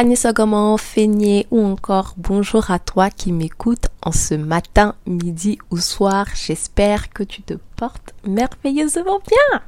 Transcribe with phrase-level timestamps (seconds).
[0.00, 5.78] Anissa Goman, Feigné ou encore bonjour à toi qui m'écoute en ce matin, midi ou
[5.78, 6.26] soir.
[6.36, 9.60] J'espère que tu te portes merveilleusement bien.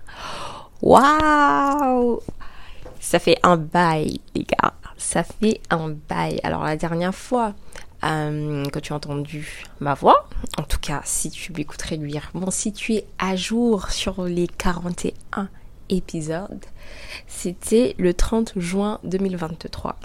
[0.83, 2.20] Waouh
[3.01, 4.75] Ça fait un bail, les gars.
[4.97, 6.39] Ça fait un bail.
[6.45, 7.55] Alors la dernière fois
[8.05, 12.53] euh, que tu as entendu ma voix, en tout cas si tu m'écoutes réduire, bon
[12.53, 15.48] si tu es à jour sur les 41
[15.89, 16.64] épisodes,
[17.27, 19.97] c'était le 30 juin 2023.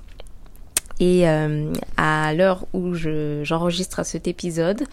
[1.00, 4.84] Et euh, à l'heure où j'enregistre cet épisode,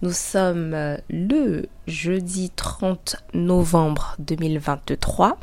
[0.00, 5.38] nous sommes euh, le jeudi 30 novembre 2023.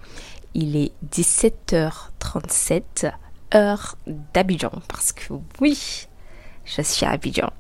[0.56, 3.12] Il est 17h37,
[3.54, 3.98] heure
[4.34, 4.72] d'Abidjan.
[4.88, 6.08] Parce que oui,
[6.66, 7.52] je suis à Abidjan.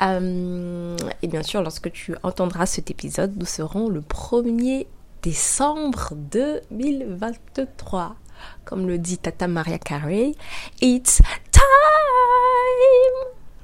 [0.00, 4.86] Euh, et bien sûr, lorsque tu entendras cet épisode, nous serons le 1er
[5.22, 8.16] décembre 2023
[8.64, 10.32] comme le dit Tata Maria Carey,
[10.80, 11.20] It's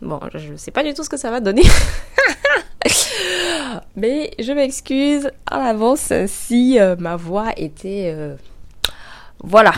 [0.05, 1.62] Bon, je ne sais pas du tout ce que ça va donner.
[3.97, 8.12] Mais je m'excuse en avance si euh, ma voix était...
[8.15, 8.37] Euh,
[9.43, 9.72] voilà.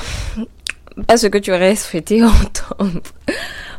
[1.06, 3.00] Pas ce que tu aurais souhaité entendre.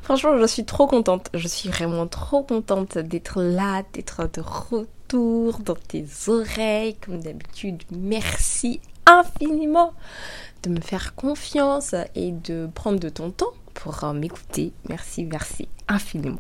[0.04, 1.30] Franchement, je suis trop contente.
[1.34, 7.84] Je suis vraiment trop contente d'être là, d'être de retour dans tes oreilles, comme d'habitude.
[7.92, 9.94] Merci infiniment
[10.64, 14.74] de me faire confiance et de prendre de ton temps pour m'écouter.
[14.90, 16.40] Merci, merci infiniment.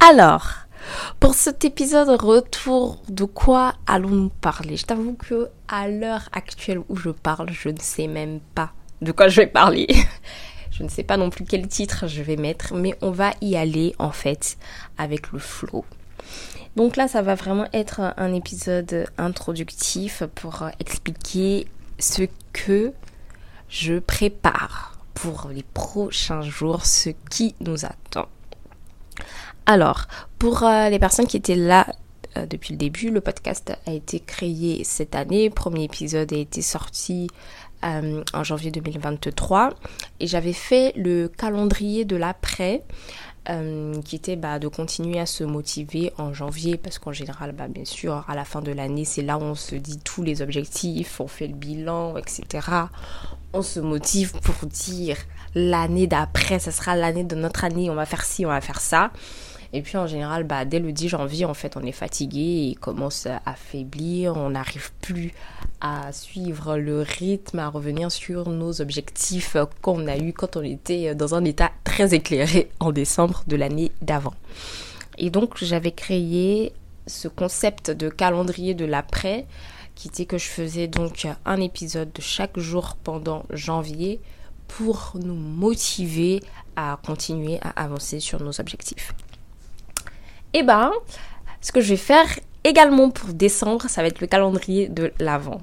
[0.00, 0.48] Alors,
[1.20, 4.76] pour cet épisode retour, de quoi allons-nous parler?
[4.76, 9.12] Je t'avoue que à l'heure actuelle où je parle, je ne sais même pas de
[9.12, 9.86] quoi je vais parler.
[10.70, 13.56] je ne sais pas non plus quel titre je vais mettre, mais on va y
[13.56, 14.56] aller en fait
[14.98, 15.84] avec le flow.
[16.76, 21.66] Donc là, ça va vraiment être un épisode introductif pour expliquer
[21.98, 22.92] ce que
[23.68, 24.91] je prépare
[25.22, 28.26] pour les prochains jours, ce qui nous attend.
[29.66, 30.08] Alors,
[30.40, 31.86] pour euh, les personnes qui étaient là
[32.36, 35.48] euh, depuis le début, le podcast a été créé cette année.
[35.48, 37.28] Premier épisode a été sorti
[37.84, 39.70] euh, en janvier 2023
[40.18, 42.82] et j'avais fait le calendrier de l'après
[44.04, 47.84] qui était bah, de continuer à se motiver en janvier parce qu'en général, bah, bien
[47.84, 51.20] sûr, à la fin de l'année, c'est là où on se dit tous les objectifs,
[51.20, 52.60] on fait le bilan, etc.
[53.52, 55.16] On se motive pour dire
[55.54, 58.80] l'année d'après, ce sera l'année de notre année, on va faire ci, on va faire
[58.80, 59.10] ça.
[59.74, 62.74] Et puis en général, bah, dès le 10 janvier, en fait, on est fatigué et
[62.74, 64.36] commence à affaiblir.
[64.36, 65.32] On n'arrive plus
[65.80, 71.14] à suivre le rythme, à revenir sur nos objectifs qu'on a eu quand on était
[71.14, 74.34] dans un état très éclairé en décembre de l'année d'avant.
[75.16, 76.72] Et donc j'avais créé
[77.06, 79.46] ce concept de calendrier de l'après
[79.94, 84.20] qui était que je faisais donc un épisode de chaque jour pendant janvier
[84.68, 86.42] pour nous motiver
[86.76, 89.12] à continuer à avancer sur nos objectifs.
[90.54, 90.92] Et eh ben,
[91.60, 92.26] ce que je vais faire
[92.64, 95.62] également pour décembre, ça va être le calendrier de l'avant.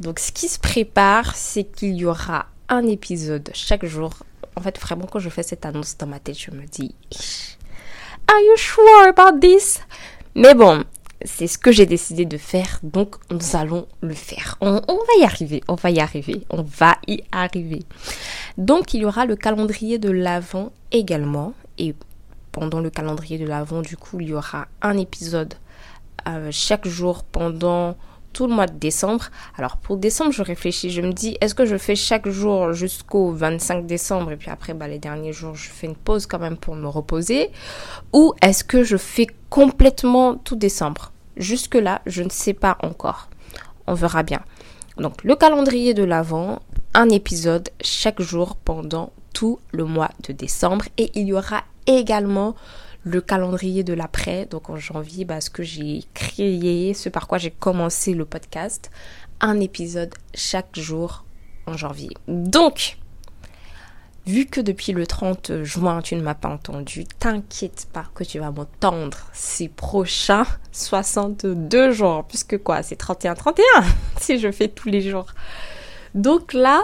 [0.00, 4.10] Donc ce qui se prépare, c'est qu'il y aura un épisode chaque jour.
[4.56, 6.94] En fait, vraiment, quand je fais cette annonce dans ma tête, je me dis,
[8.28, 9.80] Are you sure about this?
[10.34, 10.84] Mais bon,
[11.24, 14.56] c'est ce que j'ai décidé de faire, donc nous allons le faire.
[14.60, 17.82] On, va y arriver, on va y arriver, on va y arriver.
[18.58, 21.54] Donc il y aura le calendrier de l'avant également.
[21.78, 21.94] Et
[22.56, 23.82] pendant le calendrier de l'Avent.
[23.82, 25.54] Du coup, il y aura un épisode
[26.26, 27.96] euh, chaque jour pendant
[28.36, 29.30] tout le mois de décembre.
[29.56, 33.32] Alors pour décembre, je réfléchis, je me dis, est-ce que je fais chaque jour jusqu'au
[33.32, 36.58] 25 décembre et puis après, bah, les derniers jours, je fais une pause quand même
[36.58, 37.50] pour me reposer?
[38.12, 41.12] Ou est-ce que je fais complètement tout décembre?
[41.38, 43.30] Jusque-là, je ne sais pas encore.
[43.86, 44.42] On verra bien.
[44.98, 46.60] Donc le calendrier de l'Avent,
[46.92, 52.54] un épisode chaque jour pendant tout le mois de décembre et il y aura également
[53.06, 57.38] le calendrier de l'après, donc en janvier, bah, ce que j'ai créé, ce par quoi
[57.38, 58.90] j'ai commencé le podcast,
[59.40, 61.24] un épisode chaque jour
[61.66, 62.10] en janvier.
[62.26, 62.98] Donc,
[64.26, 68.40] vu que depuis le 30 juin, tu ne m'as pas entendu, t'inquiète pas que tu
[68.40, 73.62] vas m'entendre ces prochains 62 jours, puisque quoi, c'est 31-31
[74.20, 75.32] si je fais tous les jours.
[76.16, 76.82] Donc là,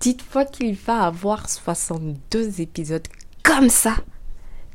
[0.00, 3.08] dites-moi qu'il va avoir 62 épisodes
[3.42, 3.94] comme ça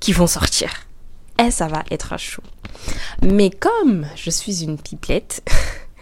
[0.04, 0.70] qui vont sortir.
[1.42, 2.44] Et ça va être chaud.
[3.22, 5.50] Mais comme je suis une pipelette,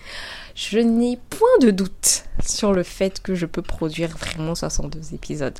[0.55, 5.55] je n'ai point de doute sur le fait que je peux produire vraiment 62 épisodes.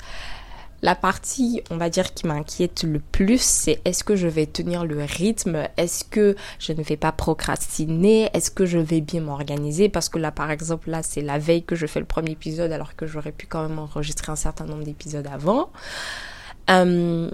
[0.82, 4.86] La partie, on va dire, qui m'inquiète le plus, c'est est-ce que je vais tenir
[4.86, 5.68] le rythme?
[5.78, 8.32] Est-ce que je ne vais pas procrastiner?
[8.34, 9.88] Est-ce que je vais bien m'organiser?
[9.88, 12.72] Parce que là, par exemple, là, c'est la veille que je fais le premier épisode,
[12.72, 15.70] alors que j'aurais pu quand même enregistrer un certain nombre d'épisodes avant.
[16.72, 17.30] Euh,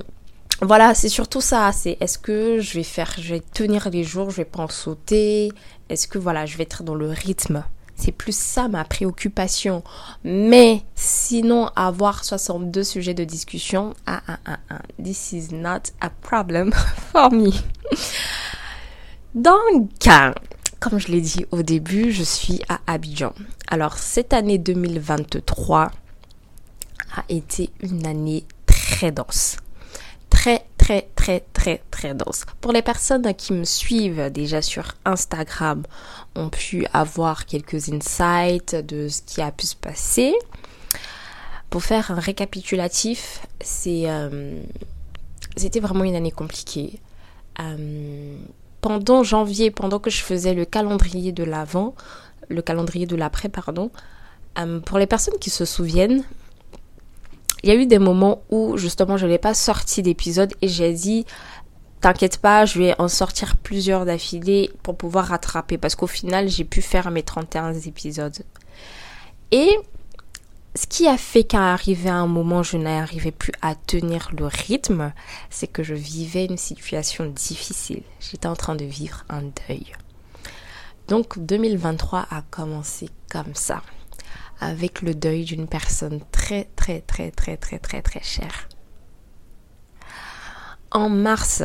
[0.62, 1.72] voilà, c'est surtout ça.
[1.72, 4.68] C'est est-ce que je vais faire, je vais tenir les jours, je vais pas en
[4.68, 5.52] sauter?
[5.90, 7.64] Est-ce que voilà, je vais être dans le rythme?
[7.96, 9.84] C'est plus ça ma préoccupation.
[10.24, 16.10] Mais sinon, avoir 62 sujets de discussion, ah, ah, ah, ah, this is not a
[16.10, 16.72] problem
[17.12, 17.52] for me.
[19.36, 19.90] Donc,
[20.80, 23.34] comme je l'ai dit au début, je suis à Abidjan.
[23.68, 25.92] Alors, cette année 2023
[27.16, 29.58] a été une année très dense
[30.38, 32.46] très très très très très dense.
[32.62, 35.82] Pour les personnes qui me suivent déjà sur Instagram
[36.36, 40.36] ont pu avoir quelques insights de ce qui a pu se passer.
[41.72, 44.62] Pour faire un récapitulatif, c'est euh,
[45.56, 47.00] c'était vraiment une année compliquée.
[47.60, 48.38] Euh,
[48.80, 51.96] pendant janvier, pendant que je faisais le calendrier de l'avant,
[52.48, 53.90] le calendrier de l'après, pardon,
[54.60, 56.24] euh, pour les personnes qui se souviennent,
[57.64, 60.94] il y a eu des moments où justement je n'ai pas sorti d'épisode et j'ai
[60.94, 61.26] dit
[62.02, 66.64] t'inquiète pas, je vais en sortir plusieurs d'affilée pour pouvoir rattraper parce qu'au final j'ai
[66.64, 68.38] pu faire mes 31 épisodes.
[69.52, 69.78] Et
[70.76, 74.46] ce qui a fait qu'à arriver à un moment je n'arrivais plus à tenir le
[74.46, 75.12] rythme,
[75.50, 78.04] c'est que je vivais une situation difficile.
[78.20, 79.88] J'étais en train de vivre un deuil.
[81.08, 83.82] Donc 2023 a commencé comme ça
[84.60, 88.68] avec le deuil d'une personne très très très très très très très chère.
[90.92, 91.64] En mars,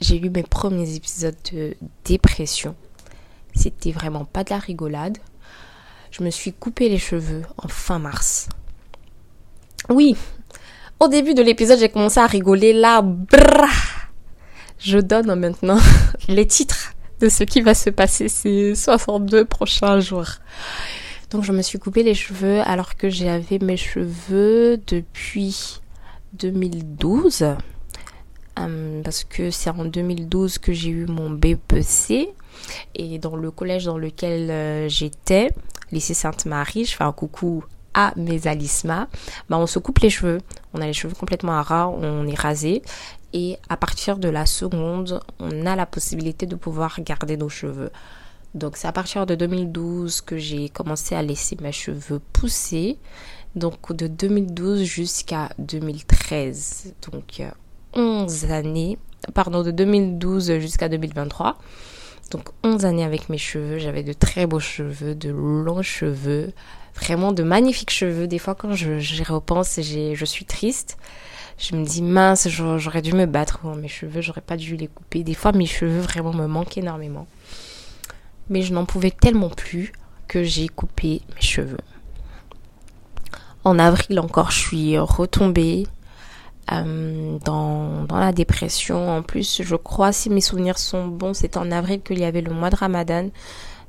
[0.00, 2.74] j'ai eu mes premiers épisodes de dépression.
[3.54, 5.18] C'était vraiment pas de la rigolade.
[6.10, 8.48] Je me suis coupé les cheveux en fin mars.
[9.88, 10.16] Oui,
[10.98, 13.02] au début de l'épisode, j'ai commencé à rigoler là.
[14.78, 15.78] Je donne maintenant
[16.28, 20.28] les titres de ce qui va se passer ces 62 prochains jours.
[21.30, 25.80] Donc je me suis coupé les cheveux alors que j'avais mes cheveux depuis
[26.34, 27.56] 2012.
[28.58, 32.30] Euh, parce que c'est en 2012 que j'ai eu mon BPC
[32.94, 35.50] et dans le collège dans lequel euh, j'étais,
[35.92, 39.08] lycée Sainte-Marie, je fais un coucou à mes alisma,
[39.50, 40.40] bah on se coupe les cheveux,
[40.72, 42.82] on a les cheveux complètement à ras, on est rasé
[43.34, 47.90] et à partir de la seconde, on a la possibilité de pouvoir garder nos cheveux.
[48.56, 52.96] Donc c'est à partir de 2012 que j'ai commencé à laisser mes cheveux pousser.
[53.54, 56.94] Donc de 2012 jusqu'à 2013.
[57.12, 57.42] Donc
[57.92, 58.98] 11 euh, années.
[59.34, 61.58] Pardon, de 2012 jusqu'à 2023.
[62.30, 63.76] Donc 11 années avec mes cheveux.
[63.76, 66.52] J'avais de très beaux cheveux, de longs cheveux.
[66.94, 68.26] Vraiment de magnifiques cheveux.
[68.26, 70.96] Des fois quand j'y repense, je suis triste.
[71.58, 74.22] Je me dis mince, j'aurais dû me battre pour mes cheveux.
[74.22, 75.24] J'aurais pas dû les couper.
[75.24, 77.26] Des fois mes cheveux vraiment me manquent énormément
[78.48, 79.92] mais je n'en pouvais tellement plus
[80.28, 81.80] que j'ai coupé mes cheveux.
[83.64, 85.86] En avril encore, je suis retombée
[86.72, 89.18] euh, dans, dans, la dépression.
[89.18, 92.42] En plus, je crois, si mes souvenirs sont bons, c'est en avril qu'il y avait
[92.42, 93.28] le mois de Ramadan.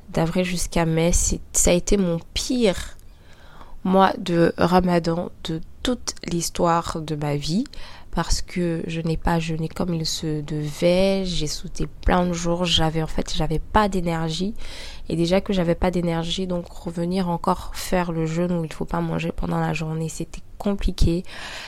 [0.09, 2.97] D'avril jusqu'à mai, ça a été mon pire
[3.83, 7.65] mois de Ramadan de toute l'histoire de ma vie
[8.17, 11.23] parce que je n'ai pas jeûné comme il se devait.
[11.23, 12.65] J'ai sauté plein de jours.
[12.65, 14.55] J'avais en fait, j'avais pas d'énergie.
[15.07, 18.85] Et déjà que j'avais pas d'énergie, donc revenir encore faire le jeûne où il faut
[18.85, 21.25] pas manger pendant la journée, c'était compliqué.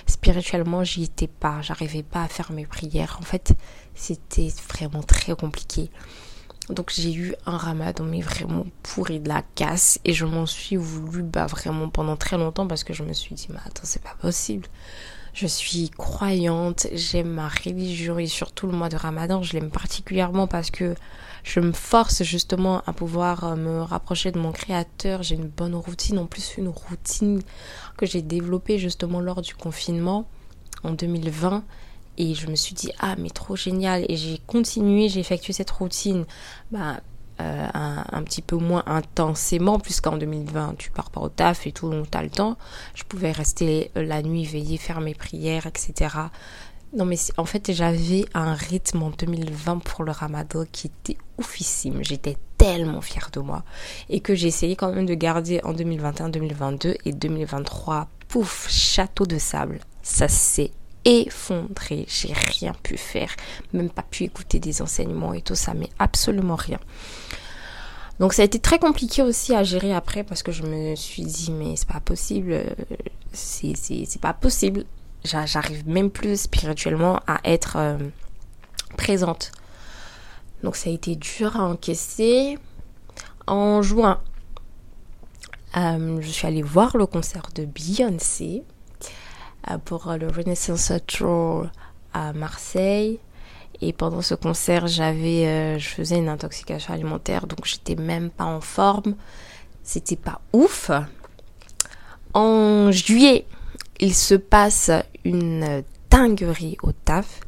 [0.08, 1.62] Spirituellement, j'y étais pas.
[1.62, 3.18] J'arrivais pas à faire mes prières.
[3.20, 3.54] En fait,
[3.94, 5.92] c'était vraiment très compliqué.
[6.72, 10.78] Donc j'ai eu un ramadan mais vraiment pourri de la casse et je m'en suis
[10.78, 14.02] voulu bah vraiment pendant très longtemps parce que je me suis dit mais attends c'est
[14.02, 14.68] pas possible.
[15.42, 20.48] Je suis croyante, j'aime ma religion et surtout le mois de Ramadan, je l'aime particulièrement
[20.48, 20.96] parce que
[21.46, 25.24] je me force justement à pouvoir euh, me rapprocher de mon créateur.
[25.24, 27.42] J'ai une bonne routine, en plus une routine
[27.96, 30.28] que j'ai développée justement lors du confinement
[30.84, 31.64] en 2020
[32.18, 34.06] et je me suis dit, ah, mais trop génial.
[34.10, 36.26] Et j'ai continué, j'ai effectué cette routine
[36.70, 37.00] bah,
[37.40, 41.90] euh, un, petit peu moins intensément, puisqu'en 2020, tu pars pas au taf et tout,
[41.90, 42.58] donc tu as le temps.
[42.96, 46.16] Je pouvais rester euh, la nuit, veiller, faire mes prières, etc.
[46.94, 52.04] Non, mais en fait, j'avais un rythme en 2020 pour le ramadan qui était oufissime.
[52.04, 53.64] J'étais tellement fière de moi.
[54.10, 58.08] Et que j'ai essayé quand même de garder en 2021, 2022 et 2023.
[58.28, 59.80] Pouf, château de sable.
[60.02, 60.72] Ça s'est
[61.06, 62.06] effondré.
[62.08, 63.30] J'ai rien pu faire,
[63.74, 66.80] même pas pu écouter des enseignements et tout ça, mais absolument rien.
[68.20, 71.24] Donc ça a été très compliqué aussi à gérer après parce que je me suis
[71.24, 72.66] dit mais c'est pas possible, euh,
[73.32, 74.84] c'est, c'est, pas possible.
[75.24, 77.98] J'arrive même plus spirituellement à être euh,
[78.98, 79.52] présente.
[80.64, 82.58] Donc ça a été dur à encaisser.
[83.48, 84.22] En juin,
[85.78, 88.64] euh, je suis allée voir le concert de Beyoncé.
[89.70, 91.68] Euh, pour le Renaissance Tour
[92.14, 93.20] à Marseille.
[93.82, 98.46] Et pendant ce concert, j'avais, euh, je faisais une intoxication alimentaire, donc j'étais même pas
[98.46, 99.16] en forme.
[99.84, 100.92] C'était pas ouf.
[102.34, 103.46] En juillet,
[104.00, 104.92] il se passe
[105.24, 107.42] une dinguerie au taf.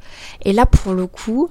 [0.43, 1.49] Et là, pour le coup,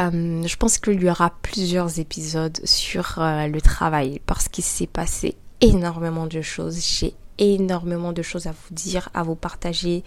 [0.00, 5.36] euh, je pense qu'il y aura plusieurs épisodes sur le travail parce qu'il s'est passé
[5.60, 6.80] énormément de choses.
[6.82, 10.04] J'ai énormément de choses à vous dire, à vous partager,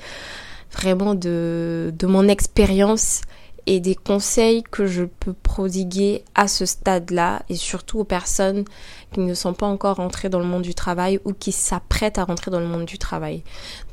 [0.74, 3.22] vraiment de, mon expérience
[3.66, 8.66] et des conseils que je peux prodiguer à ce stade-là et surtout aux personnes
[9.14, 12.26] qui ne sont pas encore rentrées dans le monde du travail ou qui s'apprêtent à
[12.26, 13.42] rentrer dans le monde du travail.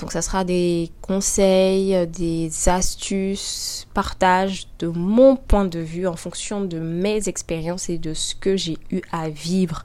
[0.00, 6.62] Donc ça sera des conseils, des astuces, partage de mon point de vue en fonction
[6.62, 9.85] de mes expériences et de ce que j'ai eu à vivre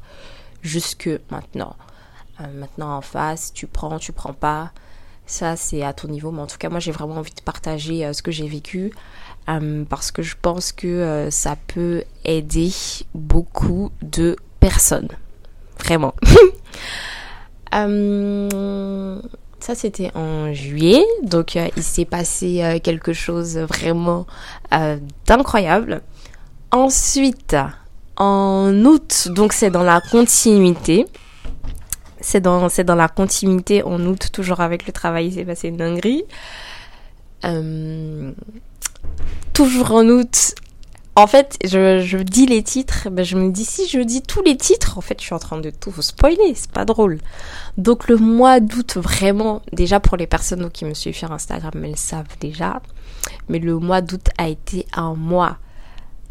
[0.63, 1.75] jusque maintenant.
[2.41, 4.71] Euh, maintenant en face, tu prends, tu prends pas.
[5.25, 6.31] Ça, c'est à ton niveau.
[6.31, 8.91] Mais en tout cas, moi, j'ai vraiment envie de partager euh, ce que j'ai vécu.
[9.47, 12.71] Euh, parce que je pense que ça peut aider
[13.13, 15.09] beaucoup de personnes.
[15.79, 16.15] Vraiment.
[19.59, 21.05] ça, c'était en juillet.
[21.23, 24.25] Donc, il s'est passé quelque chose vraiment
[25.27, 26.01] d'incroyable.
[26.71, 27.55] Ensuite,
[28.17, 31.05] en août, donc c'est dans la continuité
[32.25, 35.67] c'est dans, c'est dans la continuité en août, toujours avec le travail, il s'est passé
[35.67, 36.23] une dinguerie.
[37.43, 38.31] Euh,
[39.53, 40.55] toujours en août,
[41.15, 44.41] en fait, je, je dis les titres, ben je me dis si je dis tous
[44.41, 47.19] les titres, en fait, je suis en train de tout vous spoiler, c'est pas drôle.
[47.77, 51.91] Donc le mois d'août, vraiment, déjà pour les personnes qui me suivent sur Instagram, elles
[51.91, 52.81] le savent déjà,
[53.49, 55.57] mais le mois d'août a été un mois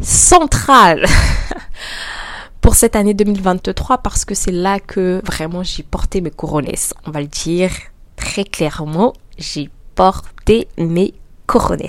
[0.00, 1.06] central
[2.64, 6.72] pour cette année 2023 parce que c'est là que vraiment j'ai porté mes couronnes.
[7.04, 7.70] On va le dire
[8.16, 11.12] très clairement, j'ai porté mes
[11.46, 11.86] couronnes.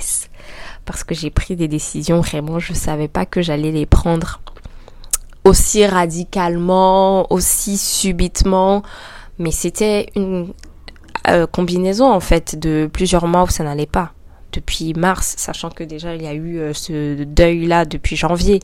[0.84, 4.42] Parce que j'ai pris des décisions vraiment, je ne savais pas que j'allais les prendre
[5.46, 8.84] aussi radicalement, aussi subitement.
[9.40, 10.52] Mais c'était une
[11.30, 14.12] euh, combinaison en fait de plusieurs mois où ça n'allait pas
[14.56, 18.60] depuis mars, sachant que déjà il y a eu euh, ce deuil-là depuis janvier.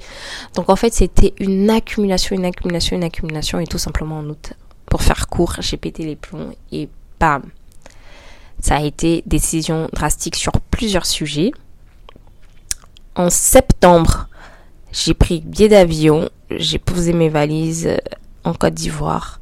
[0.56, 4.54] Donc en fait c'était une accumulation, une accumulation, une accumulation et tout simplement en août.
[4.86, 7.44] Pour faire court, j'ai pété les plombs et bam.
[8.60, 11.52] Ça a été décision drastique sur plusieurs sujets.
[13.16, 14.28] En septembre,
[14.92, 17.90] j'ai pris billet d'avion, j'ai posé mes valises
[18.44, 19.41] en Côte d'Ivoire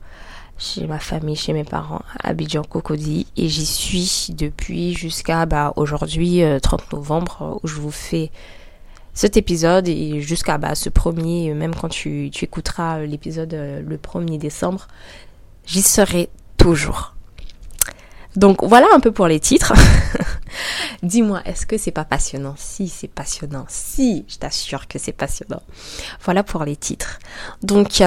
[0.59, 5.73] chez ma famille, chez mes parents à Abidjan Cocody et j'y suis depuis jusqu'à bah,
[5.77, 8.29] aujourd'hui 30 euh, novembre euh, où je vous fais
[9.13, 14.37] cet épisode et jusqu'à bah, ce premier, même quand tu, écouteras l'épisode euh, le 1er
[14.37, 14.87] décembre,
[15.65, 17.15] j'y serai toujours.
[18.35, 19.73] Donc voilà un peu pour les titres.
[21.03, 22.55] Dis-moi, est-ce que c'est pas passionnant?
[22.57, 23.65] Si, c'est passionnant.
[23.69, 25.61] Si, je t'assure que c'est passionnant.
[26.23, 27.19] Voilà pour les titres.
[27.63, 28.01] Donc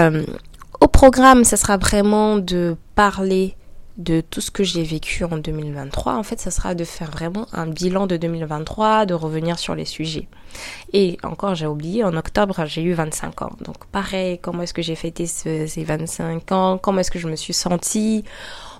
[0.82, 3.54] au programme, ce sera vraiment de parler
[3.98, 7.46] de tout ce que j'ai vécu en 2023, en fait, ça sera de faire vraiment
[7.52, 10.26] un bilan de 2023, de revenir sur les sujets.
[10.92, 13.52] Et encore, j'ai oublié, en octobre, j'ai eu 25 ans.
[13.64, 16.78] Donc pareil, comment est-ce que j'ai fêté ces 25 ans?
[16.78, 18.24] Comment est-ce que je me suis sentie?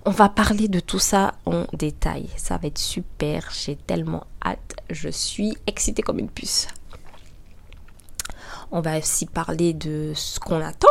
[0.05, 2.29] On va parler de tout ça en détail.
[2.37, 4.75] Ça va être super, j'ai tellement hâte.
[4.91, 6.67] Je suis excitée comme une puce.
[8.73, 10.89] On va aussi parler de ce qu'on attend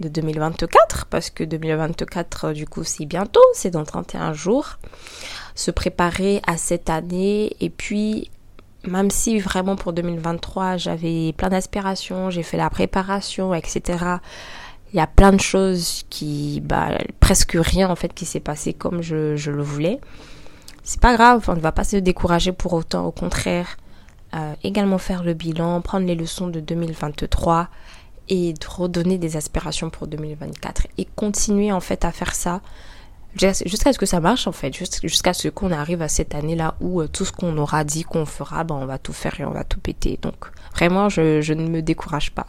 [0.00, 4.78] de 2024, parce que 2024, du coup, c'est bientôt, c'est dans 31 jours.
[5.54, 8.30] Se préparer à cette année, et puis,
[8.84, 14.16] même si vraiment pour 2023, j'avais plein d'aspirations, j'ai fait la préparation, etc.,
[14.92, 18.72] il y a plein de choses qui, bah, presque rien en fait qui s'est passé
[18.72, 20.00] comme je, je le voulais.
[20.82, 23.76] C'est pas grave, on ne va pas se décourager pour autant, au contraire.
[24.34, 27.68] Euh, également faire le bilan, prendre les leçons de 2023
[28.30, 32.62] et de redonner des aspirations pour 2024 et continuer en fait à faire ça
[33.36, 37.00] jusqu'à ce que ça marche en fait, jusqu'à ce qu'on arrive à cette année-là où
[37.00, 39.52] euh, tout ce qu'on aura dit qu'on fera, ben, on va tout faire et on
[39.52, 40.18] va tout péter.
[40.22, 42.46] Donc vraiment, je, ne me décourage pas.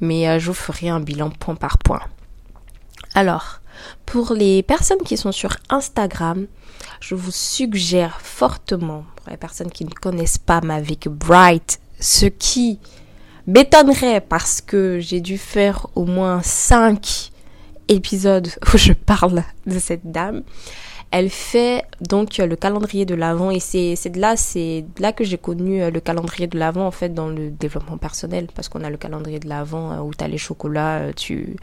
[0.00, 2.02] Mais euh, je vous ferai un bilan point par point.
[3.14, 3.60] Alors,
[4.06, 6.46] pour les personnes qui sont sur Instagram,
[7.00, 12.78] je vous suggère fortement, pour les personnes qui ne connaissent pas Mavic Bright, ce qui
[13.48, 17.32] m'étonnerait parce que j'ai dû faire au moins 5
[17.88, 20.42] épisodes où je parle de cette dame.
[21.10, 25.38] Elle fait donc le calendrier de l'avant et c'est de là c'est là que j'ai
[25.38, 28.90] connu euh, le calendrier de l'avant en fait dans le développement personnel parce qu'on a
[28.90, 31.56] le calendrier de l'avant euh, où tu as les chocolats, euh, tu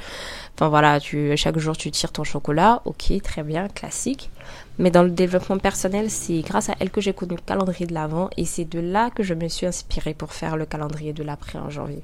[0.56, 4.32] enfin voilà, tu chaque jour tu tires ton chocolat, OK, très bien, classique.
[4.80, 7.94] Mais dans le développement personnel, c'est grâce à elle que j'ai connu le calendrier de
[7.94, 11.24] l'avant et c'est de là que je me suis inspirée pour faire le calendrier de
[11.24, 12.04] l'après en janvier.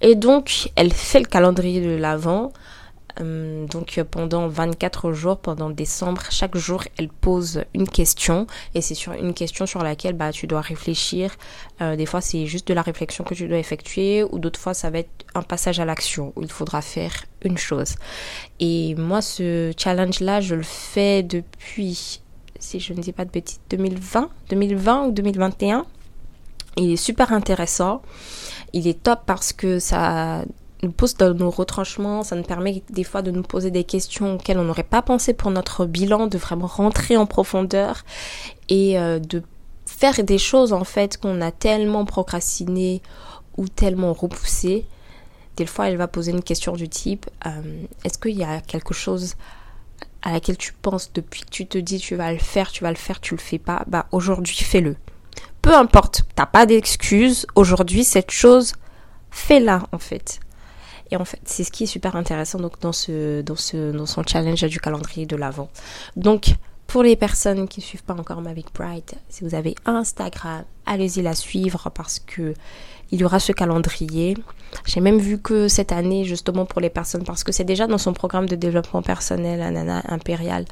[0.00, 2.50] Et donc, elle fait le calendrier de l'avant euh,
[3.20, 9.12] donc pendant 24 jours, pendant décembre, chaque jour, elle pose une question et c'est sur
[9.12, 11.36] une question sur laquelle bah, tu dois réfléchir.
[11.80, 14.74] Euh, des fois, c'est juste de la réflexion que tu dois effectuer ou d'autres fois,
[14.74, 17.94] ça va être un passage à l'action où il faudra faire une chose.
[18.58, 22.20] Et moi, ce challenge-là, je le fais depuis,
[22.58, 25.86] si je ne dis pas de bêtises, 2020, 2020 ou 2021.
[26.76, 28.02] Il est super intéressant.
[28.72, 30.44] Il est top parce que ça
[30.84, 34.34] nous pousse dans nos retranchements, ça nous permet des fois de nous poser des questions
[34.34, 38.04] auxquelles on n'aurait pas pensé pour notre bilan, de vraiment rentrer en profondeur
[38.68, 39.42] et euh, de
[39.86, 43.02] faire des choses en fait qu'on a tellement procrastiné
[43.56, 44.86] ou tellement repoussé.
[45.56, 47.50] Des fois, elle va poser une question du type euh,
[48.04, 49.36] Est-ce qu'il y a quelque chose
[50.22, 52.90] à laquelle tu penses depuis que tu te dis tu vas le faire, tu vas
[52.90, 53.84] le faire, tu le fais pas?
[53.86, 54.96] Bah aujourd'hui, fais-le.
[55.62, 57.46] Peu importe, t'as pas d'excuse.
[57.54, 58.74] Aujourd'hui, cette chose,
[59.30, 60.40] fais-la en fait.
[61.10, 64.06] Et en fait, c'est ce qui est super intéressant donc, dans, ce, dans, ce, dans
[64.06, 65.68] son challenge du calendrier de l'avant.
[66.16, 66.54] Donc,
[66.86, 71.22] pour les personnes qui ne suivent pas encore Mavic Bright, si vous avez Instagram, allez-y
[71.22, 72.54] la suivre parce que
[73.10, 74.36] il y aura ce calendrier.
[74.86, 77.98] J'ai même vu que cette année, justement pour les personnes, parce que c'est déjà dans
[77.98, 80.64] son programme de développement personnel, Anana Impérial,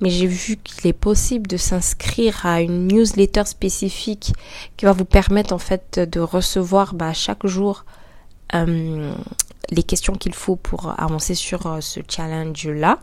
[0.00, 4.32] mais j'ai vu qu'il est possible de s'inscrire à une newsletter spécifique
[4.76, 7.84] qui va vous permettre en fait de recevoir bah, chaque jour
[8.54, 9.12] euh,
[9.70, 12.98] les questions qu'il faut pour avancer sur euh, ce challenge-là.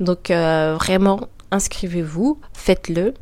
[0.00, 3.14] Donc euh, vraiment, inscrivez-vous, faites-le.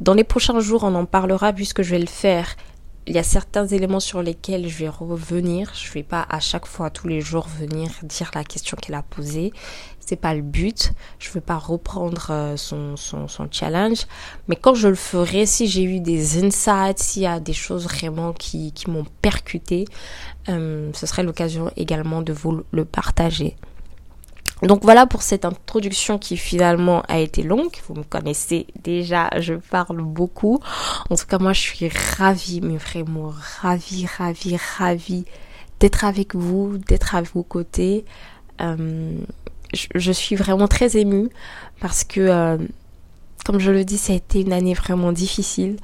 [0.00, 2.56] Dans les prochains jours, on en parlera puisque je vais le faire.
[3.06, 5.72] Il y a certains éléments sur lesquels je vais revenir.
[5.74, 8.96] Je ne vais pas à chaque fois, tous les jours, venir dire la question qu'elle
[8.96, 9.52] a posée
[10.08, 10.92] c'est pas le but.
[11.18, 14.06] Je veux pas reprendre euh, son, son, challenge.
[14.48, 17.84] Mais quand je le ferai, si j'ai eu des insights, s'il y a des choses
[17.84, 19.84] vraiment qui, qui m'ont percuté,
[20.48, 23.54] euh, ce serait l'occasion également de vous le partager.
[24.62, 27.70] Donc voilà pour cette introduction qui finalement a été longue.
[27.86, 30.58] Vous me connaissez déjà, je parle beaucoup.
[31.10, 35.26] En tout cas, moi je suis ravie, mais vraiment ravie, ravie, ravie
[35.80, 38.04] d'être avec vous, d'être à vos côtés.
[38.60, 39.18] Euh,
[39.74, 41.28] je, suis vraiment très émue
[41.80, 42.58] parce que, euh,
[43.44, 45.76] comme je le dis, ça a été une année vraiment difficile.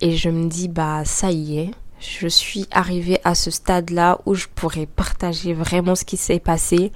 [0.00, 4.34] Et je me dis, bah ça y est, je suis arrivée à ce stade-là où
[4.34, 6.92] je pourrais partager vraiment ce qui s'est passé.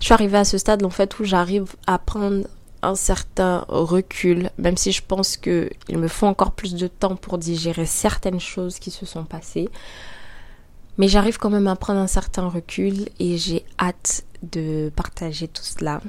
[0.00, 2.46] Je suis arrivée à ce stade en fait où j'arrive à prendre
[2.82, 7.38] un certain recul, même si je pense qu'il me faut encore plus de temps pour
[7.38, 9.68] digérer certaines choses qui se sont passées.
[10.98, 15.62] Mais j'arrive quand même à prendre un certain recul et j'ai hâte de partager tout
[15.62, 16.00] cela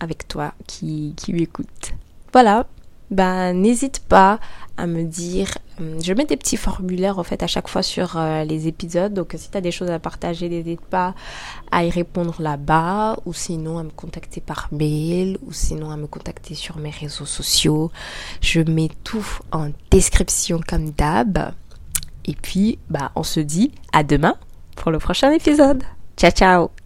[0.00, 1.94] avec toi qui, qui m'écoute.
[2.32, 2.66] Voilà,
[3.10, 4.40] bah, n'hésite pas
[4.76, 8.16] à me dire Euh, je mets des petits formulaires en fait à chaque fois sur
[8.16, 9.12] euh, les épisodes.
[9.14, 11.14] Donc si tu as des choses à partager, n'hésite pas
[11.70, 16.06] à y répondre là-bas ou sinon à me contacter par mail ou sinon à me
[16.06, 17.90] contacter sur mes réseaux sociaux.
[18.40, 21.52] Je mets tout en description comme d'hab.
[22.24, 24.36] Et puis bah on se dit à demain
[24.76, 25.82] pour le prochain épisode.
[26.16, 26.81] Ciao ciao